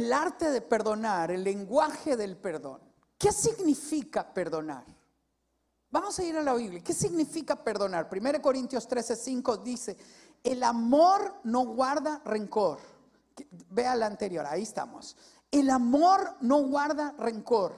[0.00, 2.80] el arte de perdonar, el lenguaje del perdón.
[3.18, 4.84] ¿Qué significa perdonar?
[5.90, 6.82] Vamos a ir a la Biblia.
[6.82, 8.08] ¿Qué significa perdonar?
[8.10, 9.98] 1 Corintios 13, 5 dice,
[10.42, 12.78] el amor no guarda rencor.
[13.68, 15.18] Vea la anterior, ahí estamos.
[15.50, 17.74] El amor no guarda rencor.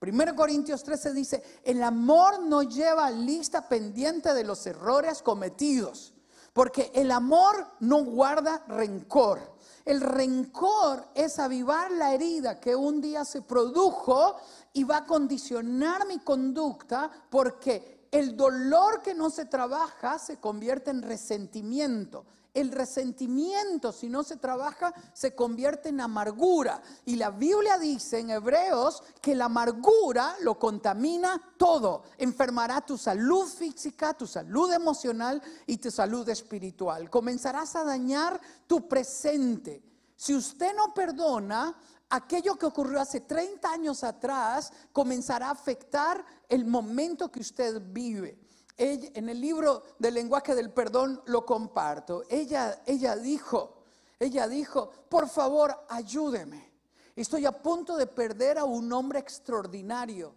[0.00, 6.12] 1 Corintios 13 dice, el amor no lleva lista pendiente de los errores cometidos,
[6.52, 9.38] porque el amor no guarda rencor.
[9.84, 14.36] El rencor es avivar la herida que un día se produjo
[14.72, 20.90] y va a condicionar mi conducta porque el dolor que no se trabaja se convierte
[20.90, 22.24] en resentimiento.
[22.54, 26.82] El resentimiento, si no se trabaja, se convierte en amargura.
[27.06, 32.02] Y la Biblia dice en Hebreos que la amargura lo contamina todo.
[32.18, 37.08] Enfermará tu salud física, tu salud emocional y tu salud espiritual.
[37.08, 39.82] Comenzarás a dañar tu presente.
[40.14, 41.74] Si usted no perdona,
[42.10, 48.41] aquello que ocurrió hace 30 años atrás comenzará a afectar el momento que usted vive.
[48.76, 52.22] En el libro del lenguaje del perdón lo comparto.
[52.28, 53.82] Ella, ella dijo,
[54.18, 56.72] ella dijo, por favor, ayúdeme.
[57.14, 60.34] Estoy a punto de perder a un hombre extraordinario.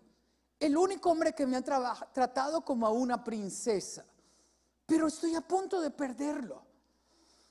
[0.60, 4.06] El único hombre que me ha tratado como a una princesa.
[4.86, 6.64] Pero estoy a punto de perderlo.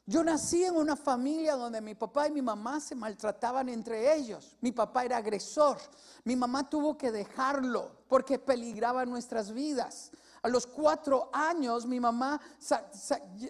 [0.07, 4.57] Yo nací en una familia donde mi papá y mi mamá se maltrataban entre ellos.
[4.61, 5.79] Mi papá era agresor.
[6.25, 10.11] Mi mamá tuvo que dejarlo porque peligraba nuestras vidas.
[10.45, 12.39] A los cuatro años mi mamá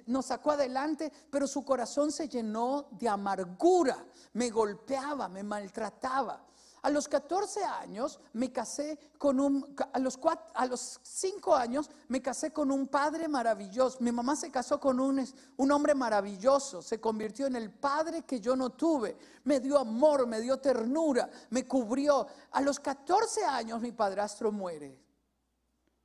[0.06, 4.06] nos sacó adelante, pero su corazón se llenó de amargura.
[4.34, 6.46] Me golpeaba, me maltrataba.
[6.82, 10.20] A los 14 años me casé con un, a los,
[10.54, 13.98] a los 5 años me casé con un padre maravilloso.
[13.98, 18.38] Mi mamá se casó con un, un hombre maravilloso, se convirtió en el padre que
[18.38, 19.16] yo no tuve.
[19.42, 22.28] Me dio amor, me dio ternura, me cubrió.
[22.52, 25.03] A los 14 años mi padrastro muere.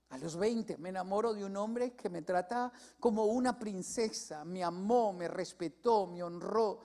[0.09, 4.63] A los 20 me enamoro de un hombre que me trata como una princesa, me
[4.63, 6.79] amó, me respetó, me honró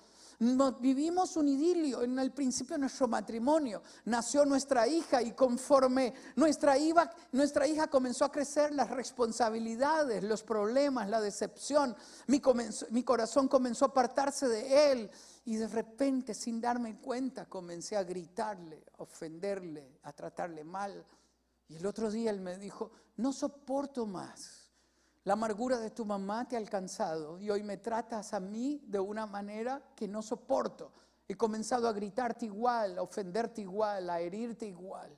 [0.81, 3.83] vivimos un idilio en el principio de nuestro matrimonio.
[4.07, 11.21] Nació nuestra hija y conforme nuestra hija, comenzó a crecer, las responsabilidades, los problemas, la
[11.21, 11.97] decepción,
[12.27, 12.41] mi,
[12.91, 15.11] mi corazón comenzó a apartarse de él.
[15.47, 21.05] Y de repente, sin darme cuenta, comencé a gritarle, a ofenderle, a tratarle mal.
[21.69, 24.65] Y el otro día él me dijo, no soporto más
[25.25, 29.01] la amargura de tu mamá te ha alcanzado y hoy me tratas a mí de
[29.01, 30.93] una manera que no soporto.
[31.27, 35.17] He comenzado a gritarte igual, a ofenderte igual, a herirte igual.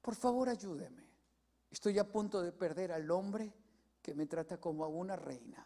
[0.00, 1.08] Por favor, ayúdeme.
[1.70, 3.54] Estoy a punto de perder al hombre
[4.02, 5.64] que me trata como a una reina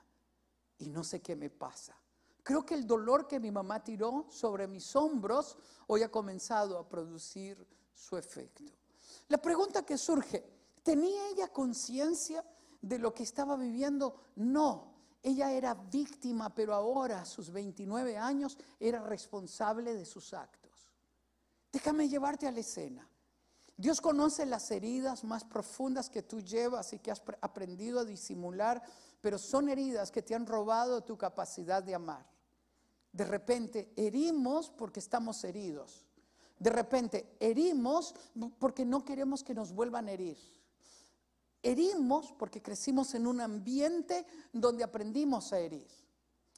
[0.77, 1.97] y no sé qué me pasa.
[2.43, 5.57] Creo que el dolor que mi mamá tiró sobre mis hombros
[5.87, 8.65] hoy ha comenzado a producir su efecto.
[9.29, 10.45] La pregunta que surge,
[10.83, 12.45] ¿tenía ella conciencia
[12.87, 14.95] de lo que estaba viviendo, no.
[15.23, 20.93] Ella era víctima, pero ahora, a sus 29 años, era responsable de sus actos.
[21.73, 23.09] Déjame llevarte a la escena.
[23.77, 28.83] Dios conoce las heridas más profundas que tú llevas y que has aprendido a disimular,
[29.21, 32.25] pero son heridas que te han robado tu capacidad de amar.
[33.13, 36.06] De repente herimos porque estamos heridos.
[36.59, 38.15] De repente herimos
[38.59, 40.39] porque no queremos que nos vuelvan a herir
[41.67, 45.89] herimos porque crecimos en un ambiente donde aprendimos a herir.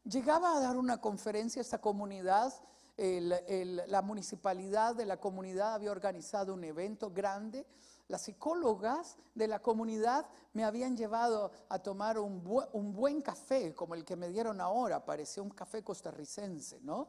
[0.05, 2.53] Llegaba a dar una conferencia a esta comunidad,
[2.99, 7.67] la municipalidad de la comunidad había organizado un evento grande,
[8.09, 12.43] las psicólogas de la comunidad me habían llevado a tomar un,
[12.73, 17.09] un buen café, como el que me dieron ahora, parecía un café costarricense, ¿no?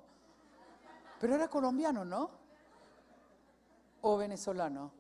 [1.20, 2.32] Pero era colombiano, ¿no?
[4.02, 4.92] O venezolano.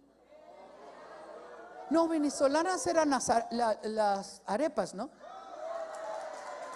[1.89, 5.09] No, venezolanas eran las, arepas, ¿no?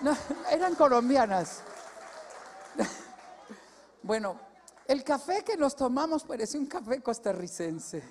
[0.01, 0.17] ¿no?
[0.51, 1.61] Eran colombianas.
[4.06, 4.38] Bueno,
[4.85, 8.03] el café que nos tomamos parece un café costarricense.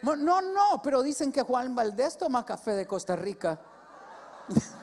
[0.00, 3.60] No, no, pero dicen que Juan Valdés toma café de Costa Rica.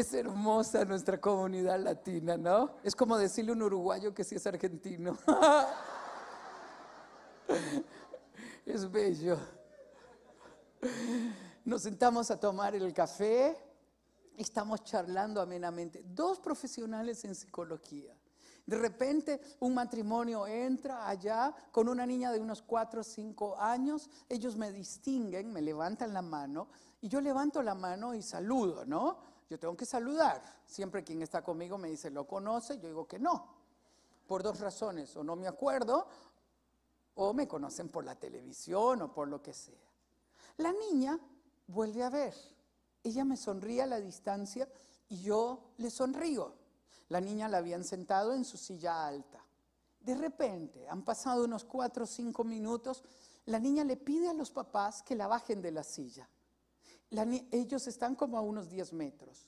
[0.00, 2.76] Es hermosa nuestra comunidad latina, ¿no?
[2.82, 5.18] Es como decirle a un uruguayo que sí es argentino.
[8.64, 9.36] Es bello.
[11.66, 13.58] Nos sentamos a tomar el café,
[14.38, 16.02] estamos charlando amenamente.
[16.06, 18.16] Dos profesionales en psicología.
[18.64, 24.08] De repente un matrimonio entra allá con una niña de unos 4 o 5 años,
[24.30, 26.68] ellos me distinguen, me levantan la mano
[27.02, 29.29] y yo levanto la mano y saludo, ¿no?
[29.50, 30.40] Yo tengo que saludar.
[30.64, 32.78] Siempre quien está conmigo me dice, ¿lo conoce?
[32.78, 33.48] Yo digo que no.
[34.28, 36.06] Por dos razones, o no me acuerdo,
[37.14, 39.74] o me conocen por la televisión o por lo que sea.
[40.58, 41.18] La niña
[41.66, 42.32] vuelve a ver.
[43.02, 44.68] Ella me sonríe a la distancia
[45.08, 46.54] y yo le sonrío.
[47.08, 49.44] La niña la habían sentado en su silla alta.
[49.98, 53.02] De repente, han pasado unos cuatro o cinco minutos,
[53.46, 56.28] la niña le pide a los papás que la bajen de la silla.
[57.50, 59.46] Ellos están como a unos 10 metros.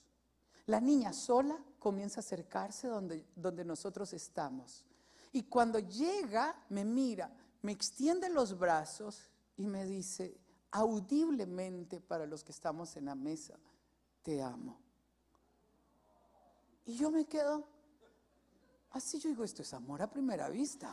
[0.66, 4.84] La niña sola comienza a acercarse donde, donde nosotros estamos.
[5.32, 7.30] Y cuando llega, me mira,
[7.62, 10.36] me extiende los brazos y me dice
[10.72, 13.54] audiblemente para los que estamos en la mesa,
[14.22, 14.78] te amo.
[16.84, 17.64] Y yo me quedo
[18.90, 20.90] así, yo digo, esto es amor a primera vista.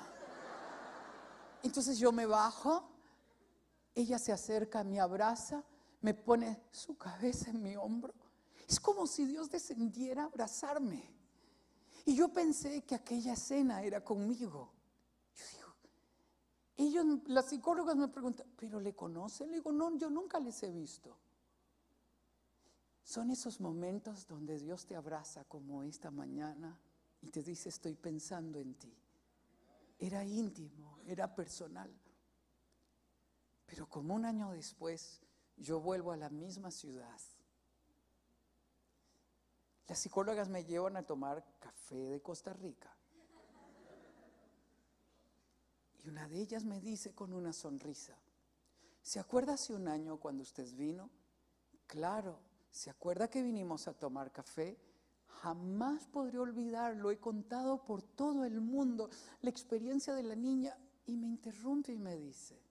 [1.63, 2.83] Entonces yo me bajo,
[3.95, 5.63] ella se acerca, me abraza,
[6.01, 8.13] me pone su cabeza en mi hombro.
[8.67, 11.03] Es como si Dios descendiera a abrazarme.
[12.05, 14.71] Y yo pensé que aquella escena era conmigo.
[15.35, 15.75] Yo digo,
[16.77, 19.49] ellos, las psicólogas me preguntan, ¿pero le conocen?
[19.49, 21.17] Le digo, no, yo nunca les he visto.
[23.03, 26.79] Son esos momentos donde Dios te abraza como esta mañana
[27.21, 28.95] y te dice, estoy pensando en ti.
[29.97, 31.91] Era íntimo, era personal.
[33.65, 35.21] Pero como un año después,
[35.59, 37.19] yo vuelvo a la misma ciudad.
[39.87, 42.95] Las psicólogas me llevan a tomar café de Costa Rica.
[46.03, 48.15] Y una de ellas me dice con una sonrisa,
[49.01, 51.09] ¿se acuerda hace un año cuando usted vino?
[51.87, 52.39] Claro,
[52.71, 54.77] ¿Se acuerda que vinimos a tomar café?
[55.41, 57.11] Jamás podré olvidarlo.
[57.11, 59.09] He contado por todo el mundo
[59.41, 62.61] la experiencia de la niña y me interrumpe y me dice,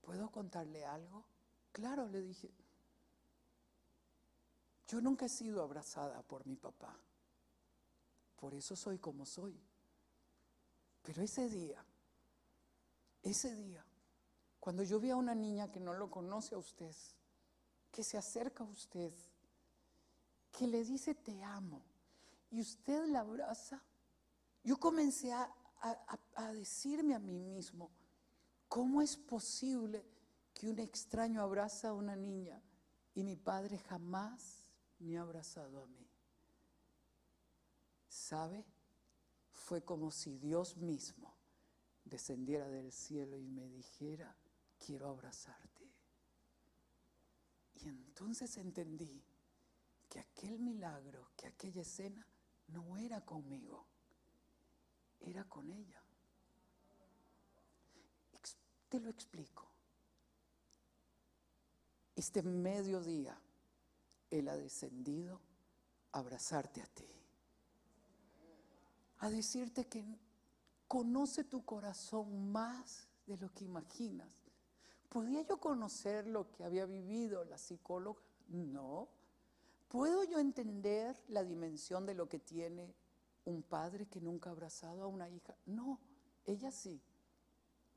[0.00, 1.24] ¿puedo contarle algo?
[1.72, 2.50] Claro, le dije,
[4.88, 6.94] yo nunca he sido abrazada por mi papá.
[8.36, 9.58] Por eso soy como soy.
[11.02, 11.84] Pero ese día,
[13.22, 13.84] ese día,
[14.60, 16.94] cuando yo vi a una niña que no lo conoce a usted,
[17.90, 19.12] que se acerca a usted,
[20.50, 21.82] que le dice te amo,
[22.50, 23.82] y usted la abraza,
[24.62, 25.52] yo comencé a,
[26.52, 27.90] decirme a mí mismo,
[28.68, 30.04] ¿cómo es posible
[30.54, 32.62] que un extraño abraza a una niña
[33.14, 36.08] y mi padre jamás me ha abrazado a mí?
[38.08, 38.64] ¿Sabe?
[39.50, 41.34] Fue como si Dios mismo
[42.04, 44.36] descendiera del cielo y me dijera,
[44.78, 45.90] quiero abrazarte.
[47.74, 49.24] Y entonces entendí
[50.08, 52.26] que aquel milagro, que aquella escena
[52.68, 53.86] no era conmigo,
[55.20, 56.02] era con ella.
[58.88, 59.71] Te lo explico.
[62.22, 63.36] Este mediodía
[64.30, 65.40] Él ha descendido
[66.12, 67.12] a abrazarte a ti,
[69.18, 70.04] a decirte que
[70.86, 74.30] conoce tu corazón más de lo que imaginas
[75.08, 78.22] ¿Podía yo conocer lo que había vivido la psicóloga?
[78.50, 79.08] No.
[79.88, 82.94] ¿Puedo yo entender la dimensión de lo que tiene
[83.46, 85.56] un padre que nunca ha abrazado a una hija?
[85.66, 85.98] No,
[86.46, 87.02] ella sí.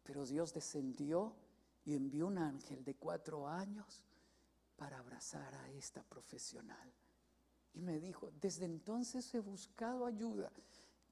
[0.04, 1.36] Pero Dios descendió
[1.86, 4.04] y envió un ángel de cuatro años
[4.76, 6.94] para abrazar a esta profesional.
[7.74, 10.52] Y me dijo, desde entonces he buscado ayuda,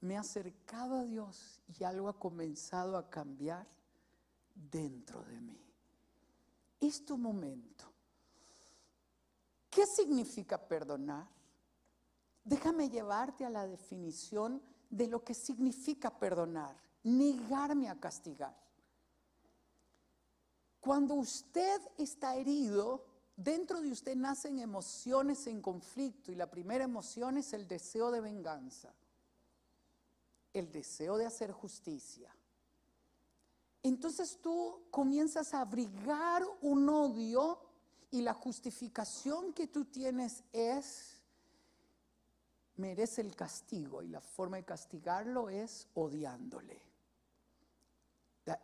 [0.00, 3.66] me he acercado a Dios y algo ha comenzado a cambiar
[4.54, 5.64] dentro de mí
[6.86, 7.84] es tu momento.
[9.70, 11.26] ¿Qué significa perdonar?
[12.44, 18.56] Déjame llevarte a la definición de lo que significa perdonar, negarme a castigar.
[20.80, 23.04] Cuando usted está herido,
[23.36, 28.20] dentro de usted nacen emociones en conflicto y la primera emoción es el deseo de
[28.20, 28.94] venganza,
[30.52, 32.34] el deseo de hacer justicia,
[33.84, 37.60] entonces tú comienzas a abrigar un odio
[38.10, 41.20] y la justificación que tú tienes es,
[42.76, 46.80] merece el castigo y la forma de castigarlo es odiándole.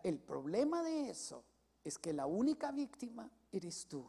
[0.03, 1.45] El problema de eso
[1.85, 4.09] es que la única víctima eres tú,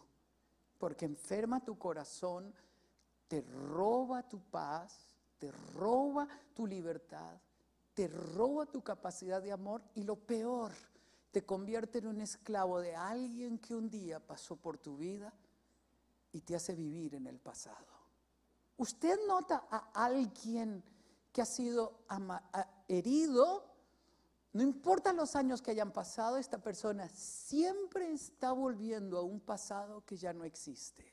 [0.82, 2.52] porque enferma tu corazón,
[3.28, 7.40] te roba tu paz, te roba tu libertad,
[7.94, 10.72] te roba tu capacidad de amor y lo peor,
[11.30, 15.32] te convierte en un esclavo de alguien que un día pasó por tu vida
[16.32, 17.86] y te hace vivir en el pasado.
[18.78, 20.84] Usted nota a alguien
[21.32, 22.00] que ha sido
[22.88, 23.71] herido,
[24.54, 30.06] no importa los años que hayan pasado, esta persona siempre está volviendo a un pasado
[30.06, 31.10] que ya no existe.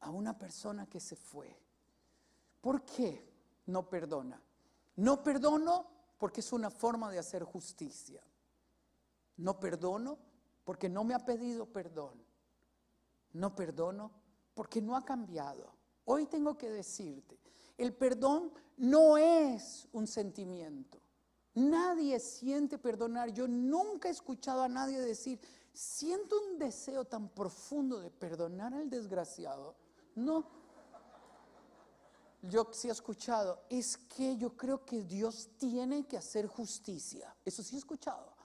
[0.00, 1.58] a una persona que se fue.
[2.60, 3.32] ¿Por qué
[3.66, 4.40] no perdona?
[4.96, 5.86] No perdono
[6.18, 8.22] porque es una forma de hacer justicia.
[9.38, 10.18] No perdono
[10.64, 12.22] porque no me ha pedido perdón.
[13.32, 14.12] No perdono
[14.54, 15.72] porque no ha cambiado.
[16.04, 17.40] Hoy tengo que decirte,
[17.76, 21.00] el perdón no es un sentimiento.
[21.56, 23.32] Nadie siente perdonar.
[23.32, 25.40] Yo nunca he escuchado a nadie decir,
[25.72, 29.74] siento un deseo tan profundo de perdonar al desgraciado.
[30.14, 30.46] No.
[32.42, 37.34] Yo sí he escuchado, es que yo creo que Dios tiene que hacer justicia.
[37.42, 38.36] Eso sí he escuchado.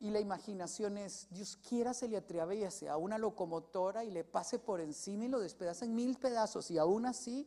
[0.00, 4.58] Y la imaginación es, Dios quiera se le atraviese a una locomotora y le pase
[4.58, 7.46] por encima y lo despedaza en mil pedazos y aún así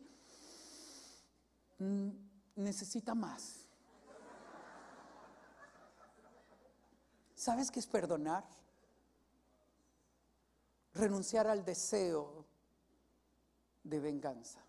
[1.79, 2.09] mm,
[2.57, 3.60] necesita más.
[7.41, 8.45] ¿Sabes qué es perdonar?
[10.93, 12.45] Renunciar al deseo
[13.83, 14.63] de venganza.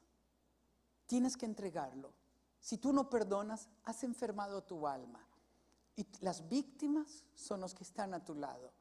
[1.05, 2.14] Tienes que entregarlo.
[2.59, 5.21] Si tú no perdonas, has enfermado tu alma.
[5.97, 8.73] Y las víctimas son los que están a tu lado.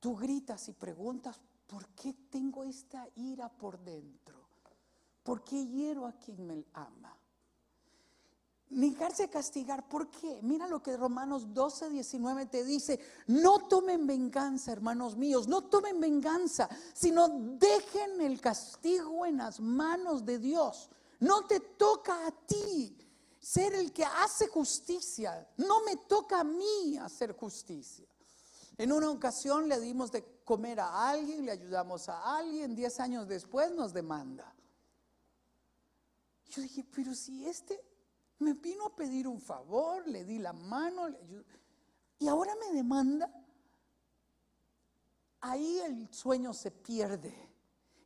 [0.00, 4.40] Tú gritas y preguntas, ¿por qué tengo esta ira por dentro?
[5.22, 7.16] ¿Por qué hiero a quien me ama?
[8.72, 10.40] Negarse a castigar, ¿por qué?
[10.42, 16.00] Mira lo que Romanos 12, 19 te dice, no tomen venganza, hermanos míos, no tomen
[16.00, 20.88] venganza, sino dejen el castigo en las manos de Dios.
[21.20, 22.96] No te toca a ti
[23.38, 28.06] ser el que hace justicia, no me toca a mí hacer justicia.
[28.78, 33.28] En una ocasión le dimos de comer a alguien, le ayudamos a alguien, diez años
[33.28, 34.54] después nos demanda.
[36.46, 37.91] Yo dije, pero si este
[38.42, 41.18] me vino a pedir un favor, le di la mano, le
[42.18, 43.28] y ahora me demanda.
[45.40, 47.34] Ahí el sueño se pierde.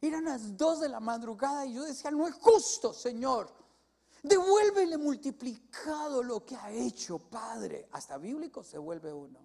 [0.00, 3.52] Eran las dos de la madrugada y yo decía, no es justo, Señor.
[4.22, 7.88] Devuélvele multiplicado lo que ha hecho, Padre.
[7.92, 9.38] Hasta bíblico se vuelve uno.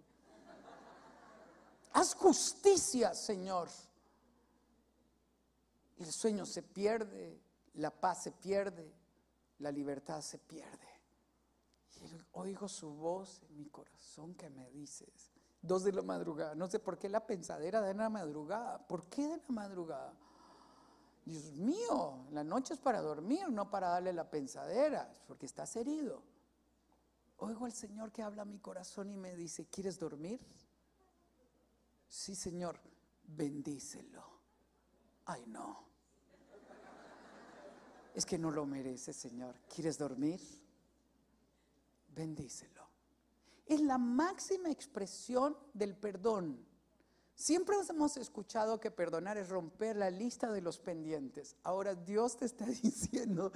[1.92, 3.68] Haz justicia, Señor.
[5.98, 7.42] El sueño se pierde,
[7.74, 8.92] la paz se pierde,
[9.62, 10.88] la libertad se pierde.
[12.02, 16.68] Y oigo su voz en mi corazón que me dices, dos de la madrugada, no
[16.68, 20.14] sé por qué la pensadera de la madrugada, ¿por qué de la madrugada?
[21.24, 26.24] Dios mío, la noche es para dormir, no para darle la pensadera, porque estás herido.
[27.38, 30.40] Oigo al Señor que habla a mi corazón y me dice, ¿quieres dormir?
[32.08, 32.80] Sí, Señor,
[33.24, 34.24] bendícelo.
[35.26, 35.91] Ay, no.
[38.14, 39.56] Es que no lo merece, Señor.
[39.74, 40.42] ¿Quieres dormir?
[42.10, 42.82] Bendícelo.
[43.66, 46.66] Es la máxima expresión del perdón.
[47.34, 51.56] Siempre hemos escuchado que perdonar es romper la lista de los pendientes.
[51.64, 53.52] Ahora Dios te está diciendo,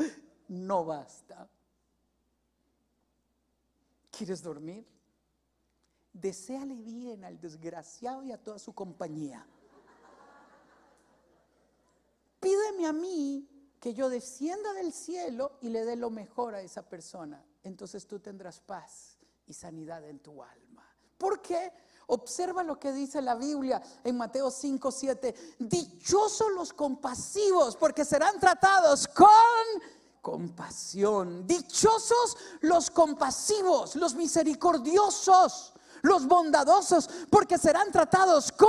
[0.48, 1.50] no basta.
[4.10, 4.88] ¿Quieres dormir?
[6.14, 9.46] Deseale bien al desgraciado y a toda su compañía.
[12.40, 13.55] Pídeme a mí
[13.86, 17.46] que yo descienda del cielo y le dé lo mejor a esa persona.
[17.62, 20.84] Entonces tú tendrás paz y sanidad en tu alma.
[21.20, 21.72] ¿Por qué?
[22.08, 25.36] Observa lo que dice la Biblia en Mateo 5, 7.
[25.60, 29.30] Dichosos los compasivos, porque serán tratados con
[30.20, 31.46] compasión.
[31.46, 38.68] Dichosos los compasivos, los misericordiosos, los bondadosos, porque serán tratados con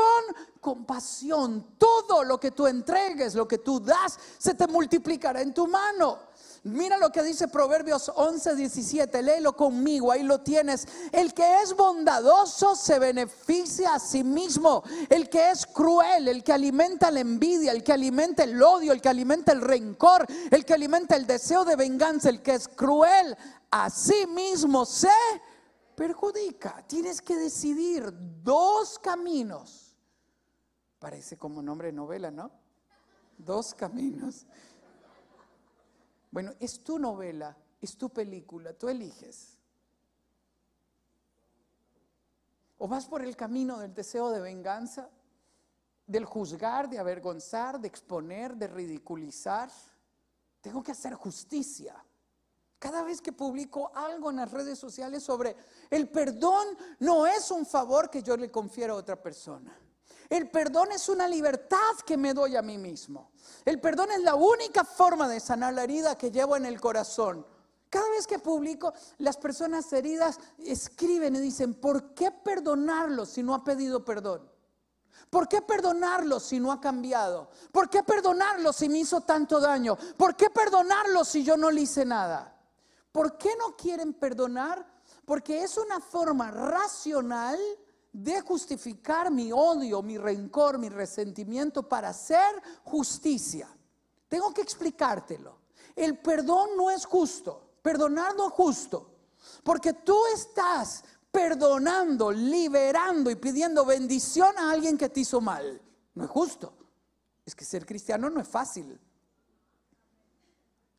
[0.66, 1.64] compasión.
[1.78, 6.18] Todo lo que tú entregues, lo que tú das, se te multiplicará en tu mano.
[6.64, 10.88] Mira lo que dice Proverbios 11, 17, léelo conmigo, ahí lo tienes.
[11.12, 14.82] El que es bondadoso se beneficia a sí mismo.
[15.08, 19.00] El que es cruel, el que alimenta la envidia, el que alimenta el odio, el
[19.00, 23.36] que alimenta el rencor, el que alimenta el deseo de venganza, el que es cruel,
[23.70, 25.14] a sí mismo se
[25.94, 26.84] perjudica.
[26.88, 29.85] Tienes que decidir dos caminos.
[30.98, 32.50] Parece como nombre de novela, ¿no?
[33.38, 34.46] Dos caminos.
[36.30, 39.58] Bueno, es tu novela, es tu película, tú eliges.
[42.78, 45.08] O vas por el camino del deseo de venganza,
[46.06, 49.70] del juzgar, de avergonzar, de exponer, de ridiculizar.
[50.60, 51.94] Tengo que hacer justicia.
[52.78, 55.56] Cada vez que publico algo en las redes sociales sobre
[55.90, 56.66] el perdón,
[57.00, 59.74] no es un favor que yo le confiero a otra persona.
[60.28, 63.30] El perdón es una libertad que me doy a mí mismo.
[63.64, 67.46] El perdón es la única forma de sanar la herida que llevo en el corazón.
[67.88, 73.54] Cada vez que publico, las personas heridas escriben y dicen, ¿por qué perdonarlo si no
[73.54, 74.50] ha pedido perdón?
[75.30, 77.50] ¿Por qué perdonarlo si no ha cambiado?
[77.72, 79.96] ¿Por qué perdonarlo si me hizo tanto daño?
[80.16, 82.56] ¿Por qué perdonarlo si yo no le hice nada?
[83.12, 84.86] ¿Por qué no quieren perdonar?
[85.24, 87.58] Porque es una forma racional
[88.16, 93.68] de justificar mi odio, mi rencor, mi resentimiento para hacer justicia.
[94.26, 95.58] Tengo que explicártelo.
[95.94, 97.74] El perdón no es justo.
[97.82, 99.10] Perdonar no es justo.
[99.62, 105.78] Porque tú estás perdonando, liberando y pidiendo bendición a alguien que te hizo mal.
[106.14, 106.72] No es justo.
[107.44, 108.98] Es que ser cristiano no es fácil.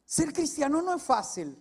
[0.05, 1.57] Ser cristiano no es fácil.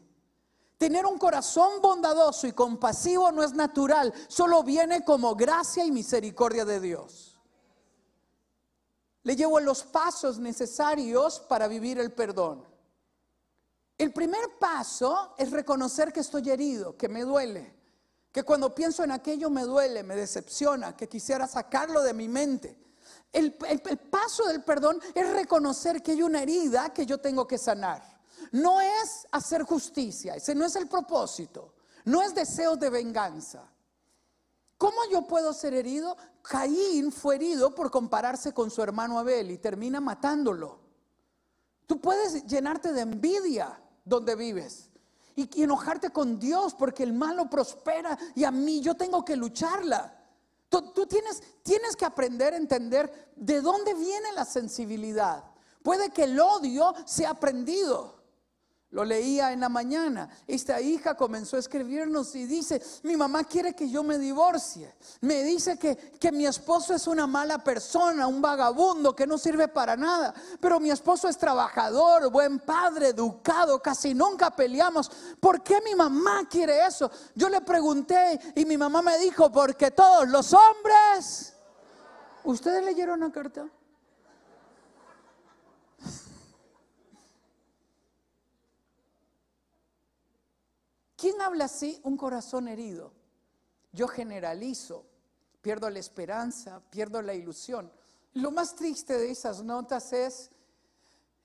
[0.78, 6.66] Tener un corazón bondadoso y compasivo no es natural, solo viene como gracia y misericordia
[6.66, 7.38] de Dios.
[9.22, 12.62] Le llevo los pasos necesarios para vivir el perdón.
[13.96, 17.74] El primer paso es reconocer que estoy herido, que me duele,
[18.30, 22.76] que cuando pienso en aquello me duele, me decepciona, que quisiera sacarlo de mi mente.
[23.32, 27.56] El, el paso del perdón es reconocer que hay una herida que yo tengo que
[27.56, 28.15] sanar.
[28.52, 31.74] No es hacer justicia, ese no es el propósito,
[32.04, 33.70] no es deseo de venganza.
[34.78, 36.16] ¿Cómo yo puedo ser herido?
[36.42, 40.80] Caín fue herido por compararse con su hermano Abel y termina matándolo.
[41.86, 44.90] Tú puedes llenarte de envidia donde vives
[45.34, 50.12] y, enojarte con Dios porque el malo prospera y a mí yo tengo que lucharla.
[50.68, 55.44] Tú, tienes, tienes que aprender a entender de dónde viene la sensibilidad.
[55.82, 58.15] Puede que el odio sea aprendido.
[58.90, 60.30] Lo leía en la mañana.
[60.46, 64.94] Esta hija comenzó a escribirnos y dice, mi mamá quiere que yo me divorcie.
[65.22, 69.66] Me dice que, que, mi esposo es una mala persona, un vagabundo que no sirve
[69.66, 70.32] para nada.
[70.60, 75.10] Pero mi esposo es trabajador, buen padre, educado, casi nunca peleamos.
[75.40, 77.10] ¿Por qué mi mamá quiere eso?
[77.34, 81.54] Yo le pregunté y mi mamá me dijo, porque todos los hombres...
[82.44, 83.66] ¿Ustedes leyeron la carta?
[91.16, 91.98] ¿Quién habla así?
[92.04, 93.12] Un corazón herido.
[93.92, 95.06] Yo generalizo,
[95.62, 97.90] pierdo la esperanza, pierdo la ilusión.
[98.34, 100.50] Lo más triste de esas notas es,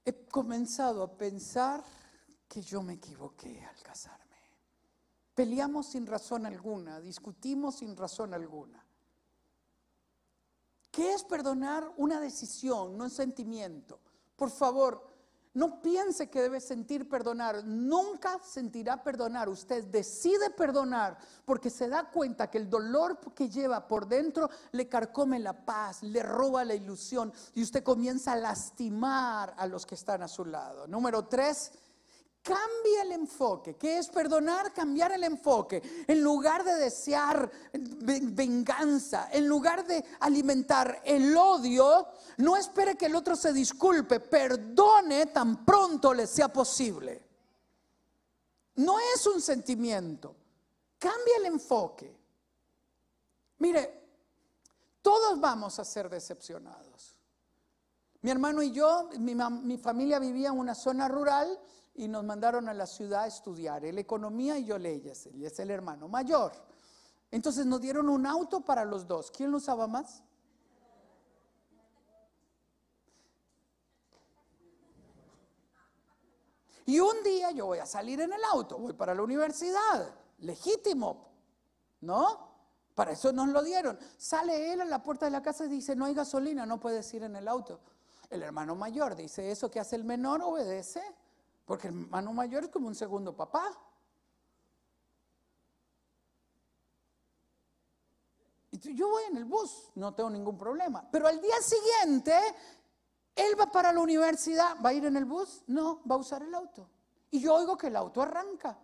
[0.04, 1.84] he comenzado a pensar
[2.48, 4.22] que yo me equivoqué al casarme.
[5.34, 8.86] Peleamos sin razón alguna, discutimos sin razón alguna.
[10.92, 11.90] ¿Qué es perdonar?
[11.96, 14.02] Una decisión, no un sentimiento.
[14.36, 15.11] Por favor,
[15.54, 17.64] no piense que debe sentir perdonar.
[17.66, 19.50] Nunca sentirá perdonar.
[19.50, 24.88] Usted decide perdonar porque se da cuenta que el dolor que lleva por dentro le
[24.88, 29.96] carcome la paz, le roba la ilusión y usted comienza a lastimar a los que
[29.96, 30.88] están a su lado.
[30.88, 31.72] Número tres,
[32.44, 33.76] Cambia el enfoque.
[33.76, 34.74] ¿Qué es perdonar?
[34.74, 36.06] Cambiar el enfoque.
[36.08, 43.16] En lugar de desear venganza, en lugar de alimentar el odio, no espere que el
[43.16, 44.20] otro se disculpe.
[44.20, 47.24] Perdone tan pronto le sea posible.
[48.78, 50.36] No es un sentimiento.
[50.98, 52.20] Cambia el enfoque.
[53.60, 54.02] Mire,
[55.04, 57.20] todos vamos a ser decepcionados.
[58.22, 61.60] Mi hermano y yo, mi, mi familia vivía en una zona rural
[61.94, 65.60] y nos mandaron a la ciudad a estudiar, él economía y yo leyes, él es
[65.60, 66.54] el hermano mayor.
[67.32, 69.32] Entonces nos dieron un auto para los dos.
[69.32, 70.24] ¿Quién lo usaba más?
[76.86, 81.30] Y un día yo voy a salir en el auto, voy para la universidad, legítimo,
[82.02, 82.52] ¿no?
[82.96, 83.98] Para eso nos lo dieron.
[84.18, 87.14] Sale él a la puerta de la casa y dice, no hay gasolina, no puedes
[87.14, 87.80] ir en el auto.
[88.30, 91.02] El hermano mayor dice, eso que hace el menor obedece.
[91.72, 93.64] Porque el hermano mayor es como un segundo papá.
[98.72, 101.08] Y yo voy en el bus, no tengo ningún problema.
[101.10, 102.38] Pero al día siguiente,
[103.38, 105.64] él va para la universidad, ¿va a ir en el bus?
[105.68, 106.90] No, va a usar el auto.
[107.30, 108.78] Y yo oigo que el auto arranca.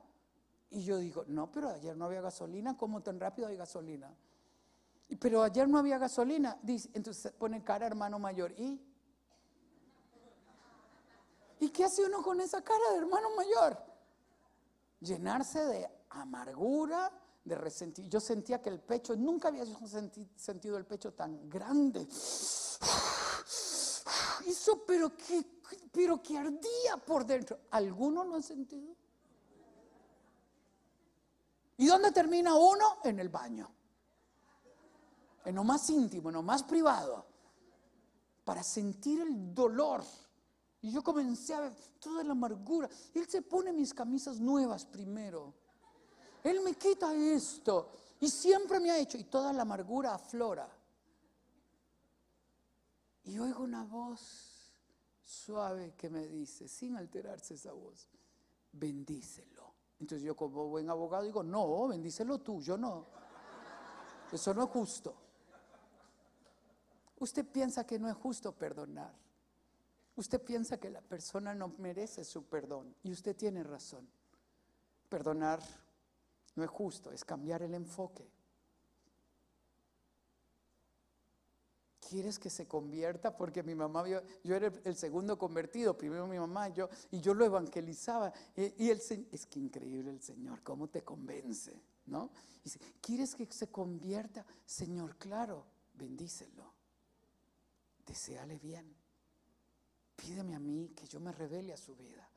[0.70, 4.16] Y yo digo, no, pero ayer no había gasolina, ¿cómo tan rápido hay gasolina?
[5.20, 6.58] Pero ayer no había gasolina.
[6.62, 8.54] Dice, entonces pone cara hermano mayor.
[8.58, 8.82] ¿Y?
[11.60, 13.78] ¿Y qué hace uno con esa cara de hermano mayor?
[15.00, 17.12] Llenarse de amargura,
[17.44, 18.18] de resentimiento.
[18.18, 19.66] Yo sentía que el pecho, nunca había
[20.36, 22.08] sentido el pecho tan grande.
[24.46, 25.44] Hizo, pero que,
[25.92, 27.60] pero que ardía por dentro.
[27.72, 28.96] ¿Alguno lo ha sentido?
[31.78, 32.98] ¿Y dónde termina uno?
[33.04, 33.72] En el baño.
[35.46, 37.26] En lo más íntimo, en lo más privado.
[38.44, 40.04] Para sentir el dolor
[40.82, 42.90] y yo comencé a ver toda la amargura.
[43.14, 45.54] Él se pone mis camisas nuevas primero.
[46.44, 47.92] Él me quita esto.
[48.20, 49.18] Y siempre me ha hecho.
[49.18, 50.70] Y toda la amargura aflora.
[53.24, 54.58] Y oigo una voz
[55.22, 58.08] suave que me dice, sin alterarse esa voz,
[58.72, 59.74] bendícelo.
[60.00, 63.06] Entonces yo como buen abogado digo, no, bendícelo tú, yo no.
[64.32, 65.14] Eso no es justo.
[67.20, 69.14] Usted piensa que no es justo perdonar.
[70.18, 74.10] Usted piensa que la persona no merece su perdón y usted tiene razón.
[75.10, 75.62] Perdonar
[76.56, 78.28] no es justo, es cambiar el enfoque.
[82.10, 83.38] ¿Quieres que se convierta?
[83.38, 87.36] Porque mi mamá, yo, yo era el segundo convertido, primero mi mamá, yo, y yo
[87.36, 88.34] lo evangelizaba.
[88.56, 89.00] Y, el
[89.32, 92.32] es que increíble el Señor, cómo te convence, ¿no?
[92.64, 94.44] Dice, ¿quieres que se convierta?
[94.66, 96.74] Señor, claro, bendícelo.
[98.04, 99.07] Deseale bien.
[100.18, 102.28] Pídeme a mí que yo me revele a su vida.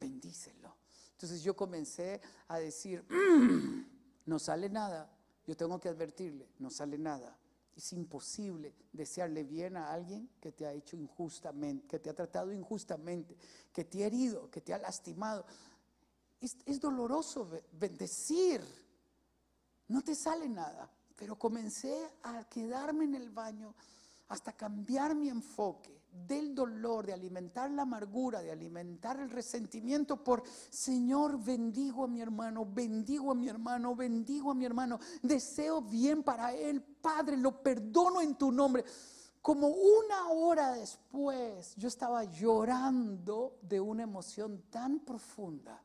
[0.00, 0.74] Bendícelo.
[1.12, 3.84] Entonces yo comencé a decir, mm,
[4.26, 5.08] no sale nada.
[5.46, 7.38] Yo tengo que advertirle, no sale nada.
[7.76, 12.52] Es imposible desearle bien a alguien que te ha hecho injustamente, que te ha tratado
[12.52, 13.36] injustamente,
[13.72, 15.44] que te ha herido, que te ha lastimado.
[16.40, 18.62] Es, es doloroso bendecir.
[19.88, 20.90] No te sale nada.
[21.16, 23.74] Pero comencé a quedarme en el baño
[24.28, 30.42] hasta cambiar mi enfoque del dolor, de alimentar la amargura, de alimentar el resentimiento por,
[30.70, 36.22] Señor, bendigo a mi hermano, bendigo a mi hermano, bendigo a mi hermano, deseo bien
[36.22, 38.84] para él, Padre, lo perdono en tu nombre.
[39.40, 45.82] Como una hora después, yo estaba llorando de una emoción tan profunda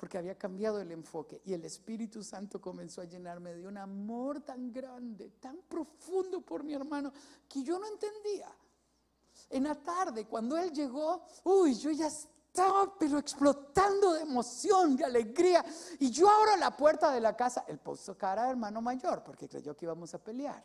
[0.00, 4.40] porque había cambiado el enfoque y el Espíritu Santo comenzó a llenarme de un amor
[4.40, 7.12] tan grande, tan profundo por mi hermano,
[7.46, 8.50] que yo no entendía.
[9.50, 15.04] En la tarde, cuando él llegó, uy, yo ya estaba pero explotando de emoción, de
[15.04, 15.64] alegría.
[15.98, 19.48] Y yo abro la puerta de la casa, él puso cara de hermano mayor, porque
[19.48, 20.64] creyó que íbamos a pelear.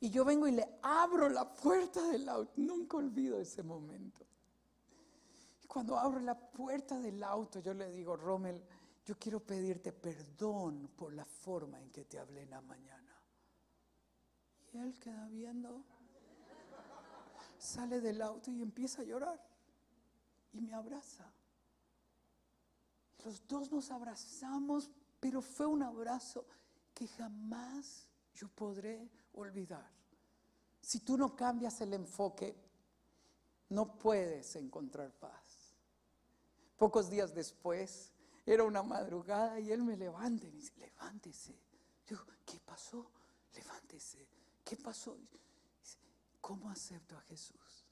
[0.00, 2.52] Y yo vengo y le abro la puerta del auto.
[2.56, 4.28] Nunca olvido ese momento
[5.68, 8.60] cuando abro la puerta del auto, yo le digo, Rommel,
[9.04, 13.14] yo quiero pedirte perdón por la forma en que te hablé en la mañana.
[14.72, 15.84] Y él queda viendo,
[17.58, 19.40] sale del auto y empieza a llorar.
[20.52, 21.30] Y me abraza.
[23.24, 24.90] Los dos nos abrazamos,
[25.20, 26.46] pero fue un abrazo
[26.94, 29.90] que jamás yo podré olvidar.
[30.80, 32.56] Si tú no cambias el enfoque,
[33.70, 35.74] no puedes encontrar paz.
[36.78, 38.12] Pocos días después,
[38.46, 41.54] era una madrugada y él me levanta y me dice, levántese.
[42.08, 43.10] Digo, ¿qué pasó?
[43.54, 44.26] Levántese.
[44.64, 45.18] ¿Qué pasó?
[46.40, 47.86] ¿Cómo acepto a Jesús?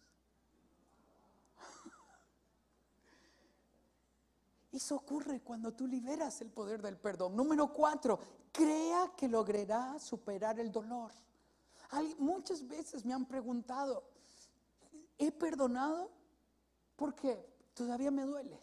[4.72, 7.36] Eso ocurre cuando tú liberas el poder del perdón.
[7.36, 8.18] Número cuatro,
[8.52, 11.12] crea que logrará superar el dolor.
[12.18, 14.04] muchas veces me han preguntado,
[15.18, 16.10] ¿he perdonado?
[16.96, 18.62] Porque todavía me duele.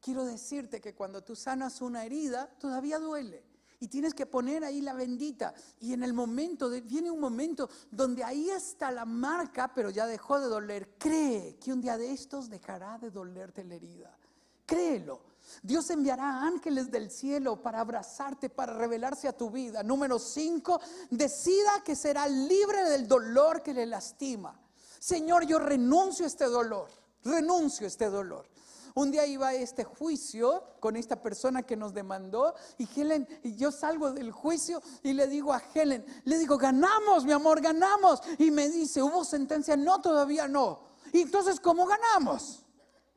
[0.00, 3.51] Quiero decirte que cuando tú sanas una herida, todavía duele.
[3.82, 5.52] Y tienes que poner ahí la bendita.
[5.80, 10.38] Y en el momento, viene un momento donde ahí está la marca, pero ya dejó
[10.38, 10.90] de doler.
[10.98, 14.16] Cree que un día de estos dejará de dolerte la herida.
[14.64, 15.22] Créelo.
[15.64, 19.82] Dios enviará ángeles del cielo para abrazarte, para revelarse a tu vida.
[19.82, 24.56] Número cinco, decida que será libre del dolor que le lastima.
[25.00, 26.88] Señor, yo renuncio a este dolor.
[27.24, 28.46] Renuncio a este dolor.
[28.94, 33.56] Un día iba a este juicio con esta persona que nos demandó y Helen, y
[33.56, 38.20] yo salgo del juicio y le digo a Helen, le digo, ganamos, mi amor, ganamos.
[38.38, 39.76] Y me dice, ¿hubo sentencia?
[39.76, 40.80] No, todavía no.
[41.12, 42.64] Y entonces, ¿cómo ganamos?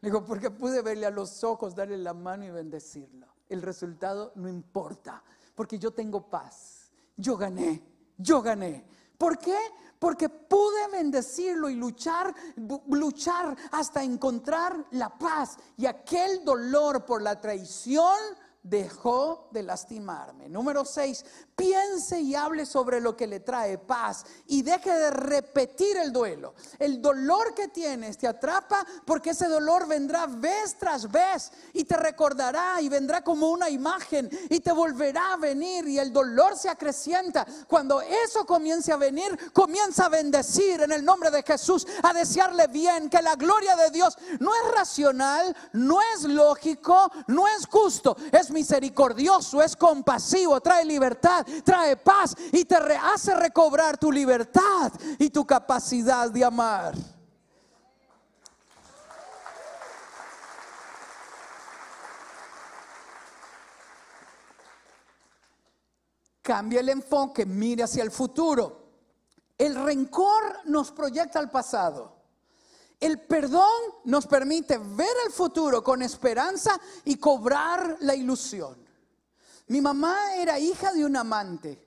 [0.01, 3.27] digo, porque pude verle a los ojos, darle la mano y bendecirlo.
[3.49, 5.23] El resultado no importa,
[5.55, 6.91] porque yo tengo paz.
[7.17, 7.81] Yo gané,
[8.17, 8.85] yo gané.
[9.17, 9.57] ¿Por qué?
[9.99, 12.33] porque pude bendecirlo y luchar,
[12.89, 18.19] luchar hasta encontrar la paz y aquel dolor por la traición
[18.61, 20.49] dejó de lastimarme.
[20.49, 21.23] Número seis,
[21.55, 26.53] piense y hable sobre lo que le trae paz y deje de repetir el duelo.
[26.79, 31.95] El dolor que tienes te atrapa porque ese dolor vendrá vez tras vez y te
[31.95, 36.69] recordará y vendrá como una imagen y te volverá a venir y el dolor se
[36.69, 37.45] acrecienta.
[37.67, 42.67] Cuando eso comience a venir, comienza a bendecir en el nombre de Jesús, a desearle
[42.67, 48.17] bien, que la gloria de Dios no es racional, no es lógico, no es justo,
[48.31, 55.29] es misericordioso, es compasivo, trae libertad, trae paz y te hace recobrar tu libertad y
[55.29, 56.95] tu capacidad de amar.
[66.41, 68.85] Cambia el enfoque, mire hacia el futuro.
[69.57, 72.15] El rencor nos proyecta al pasado.
[72.99, 78.84] El perdón nos permite ver el futuro con esperanza y cobrar la ilusión.
[79.67, 81.81] Mi mamá era hija de un amante.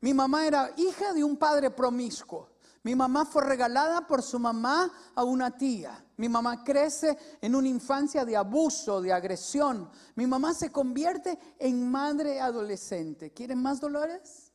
[0.00, 2.50] Mi mamá era hija de un padre promiscuo.
[2.82, 6.04] Mi mamá fue regalada por su mamá a una tía.
[6.18, 9.90] Mi mamá crece en una infancia de abuso, de agresión.
[10.14, 13.32] Mi mamá se convierte en madre adolescente.
[13.32, 14.52] ¿Quieren más dolores?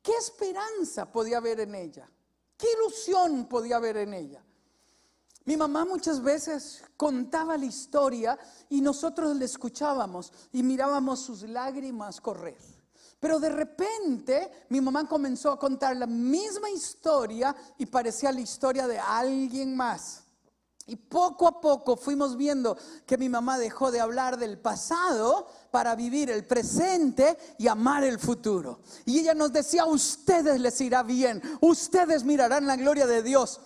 [0.00, 2.08] ¿Qué esperanza podía haber en ella?
[2.56, 4.42] ¿Qué ilusión podía haber en ella?
[5.44, 12.20] Mi mamá muchas veces contaba la historia y nosotros le escuchábamos y mirábamos sus lágrimas
[12.20, 12.58] correr.
[13.18, 18.86] Pero de repente mi mamá comenzó a contar la misma historia y parecía la historia
[18.86, 20.22] de alguien más.
[20.86, 22.76] Y poco a poco fuimos viendo
[23.06, 28.18] que mi mamá dejó de hablar del pasado para vivir el presente y amar el
[28.18, 28.80] futuro.
[29.06, 33.60] Y ella nos decía, a ustedes les irá bien, ustedes mirarán la gloria de Dios.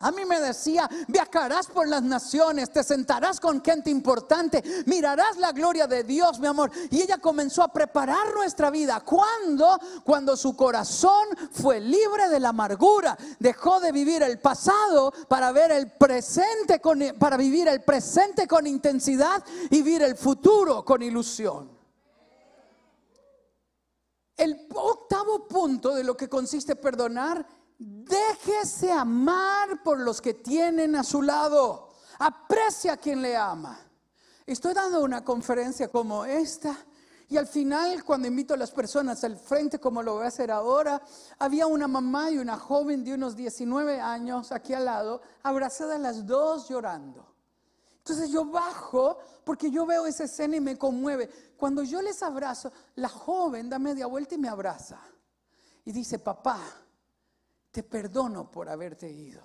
[0.00, 5.50] A mí me decía, viajarás por las naciones, te sentarás con gente importante, mirarás la
[5.50, 6.70] gloria de Dios, mi amor.
[6.90, 9.00] Y ella comenzó a preparar nuestra vida.
[9.00, 9.76] ¿Cuándo?
[10.04, 15.72] Cuando su corazón fue libre de la amargura, dejó de vivir el pasado para ver
[15.72, 16.80] el presente
[17.18, 21.76] para vivir el presente con intensidad y vivir el futuro con ilusión.
[24.36, 31.04] El octavo punto de lo que consiste perdonar Déjese amar por los que tienen a
[31.04, 31.90] su lado.
[32.18, 33.78] Aprecia a quien le ama.
[34.44, 36.76] Estoy dando una conferencia como esta
[37.30, 40.50] y al final, cuando invito a las personas al frente, como lo voy a hacer
[40.50, 41.02] ahora,
[41.38, 46.26] había una mamá y una joven de unos 19 años aquí al lado, abrazadas las
[46.26, 47.26] dos llorando.
[47.98, 51.28] Entonces yo bajo porque yo veo esa escena y me conmueve.
[51.58, 54.98] Cuando yo les abrazo, la joven da media vuelta y me abraza.
[55.84, 56.58] Y dice, papá,
[57.78, 59.40] te perdono por haberte ido.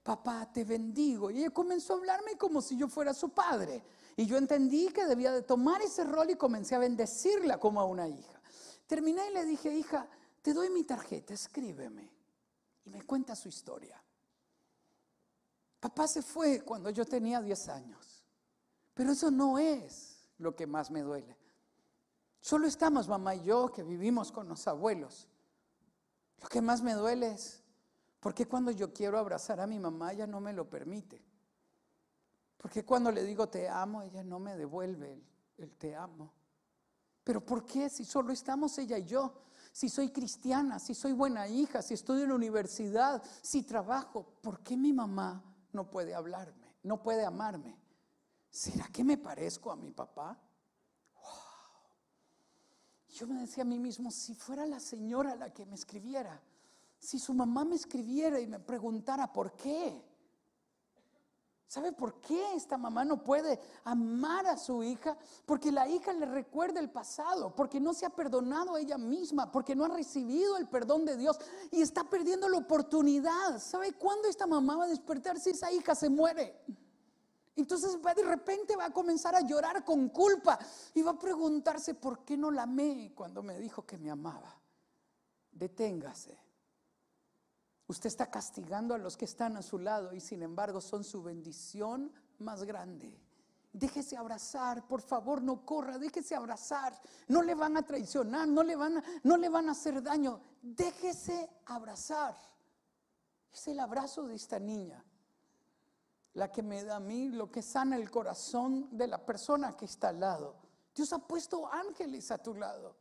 [0.00, 1.32] Papá, te bendigo.
[1.32, 3.82] Y ella comenzó a hablarme como si yo fuera su padre.
[4.14, 7.84] Y yo entendí que debía de tomar ese rol y comencé a bendecirla como a
[7.84, 8.40] una hija.
[8.86, 10.08] Terminé y le dije, hija,
[10.42, 12.08] te doy mi tarjeta, escríbeme.
[12.84, 14.00] Y me cuenta su historia.
[15.80, 18.24] Papá se fue cuando yo tenía 10 años.
[18.94, 21.36] Pero eso no es lo que más me duele.
[22.40, 25.26] Solo estamos mamá y yo que vivimos con los abuelos.
[26.42, 27.62] Lo que más me duele es,
[28.20, 31.22] porque cuando yo quiero abrazar a mi mamá, ella no me lo permite?
[32.56, 35.22] Porque cuando le digo te amo, ella no me devuelve
[35.58, 36.32] el, te amo.
[37.22, 39.42] Pero ¿por qué si solo estamos ella y yo?
[39.72, 44.60] Si soy cristiana, si soy buena hija, si estudio en la universidad, si trabajo, ¿por
[44.60, 47.78] qué mi mamá no puede hablarme, no puede amarme?
[48.50, 50.40] ¿Será que me parezco a mi papá?
[53.16, 56.38] Yo me decía a mí mismo, si fuera la señora la que me escribiera,
[56.98, 60.04] si su mamá me escribiera y me preguntara por qué.
[61.66, 65.16] ¿Sabe por qué esta mamá no puede amar a su hija?
[65.46, 69.50] Porque la hija le recuerda el pasado, porque no se ha perdonado a ella misma,
[69.50, 71.38] porque no ha recibido el perdón de Dios
[71.70, 73.58] y está perdiendo la oportunidad.
[73.60, 76.54] ¿Sabe cuándo esta mamá va a despertar si esa hija se muere?
[77.56, 80.58] Entonces de repente va a comenzar a llorar con culpa
[80.92, 84.54] y va a preguntarse por qué no la amé cuando me dijo que me amaba.
[85.52, 86.38] Deténgase.
[87.88, 91.22] Usted está castigando a los que están a su lado y sin embargo son su
[91.22, 93.18] bendición más grande.
[93.72, 96.98] Déjese abrazar, por favor, no corra, déjese abrazar.
[97.28, 100.40] No le van a traicionar, no le van a, no le van a hacer daño.
[100.60, 102.36] Déjese abrazar.
[103.50, 105.02] Es el abrazo de esta niña
[106.36, 109.86] la que me da a mí, lo que sana el corazón de la persona que
[109.86, 110.54] está al lado.
[110.94, 112.94] Dios ha puesto ángeles a tu lado.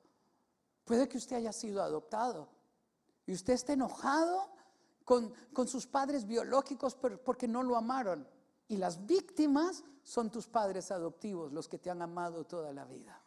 [0.86, 2.48] Puede que usted haya sido adoptado
[3.26, 4.50] y usted esté enojado
[5.04, 8.26] con, con sus padres biológicos porque no lo amaron.
[8.70, 13.22] Y las víctimas son tus padres adoptivos, los que te han amado toda la vida.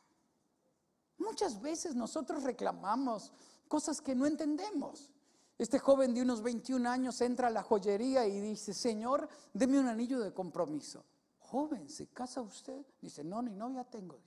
[1.18, 3.30] Muchas veces nosotros reclamamos
[3.68, 5.10] cosas que no entendemos.
[5.58, 9.88] Este joven de unos 21 años entra a la joyería y dice, Señor, deme un
[9.88, 11.04] anillo de compromiso.
[11.40, 12.86] Joven, ¿se casa usted?
[13.00, 14.20] Dice, no, ni novia tengo.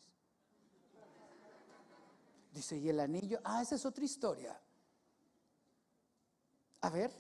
[2.52, 3.40] Dice, ¿y el anillo?
[3.46, 4.60] Ah, esa es otra historia.
[6.82, 7.12] A ver.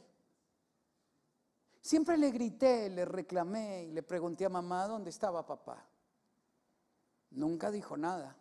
[1.79, 5.87] Siempre le grité, le reclamé y le pregunté a mamá dónde estaba papá.
[7.31, 8.35] Nunca dijo nada.